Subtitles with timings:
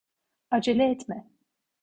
[0.51, 1.29] Acele etme.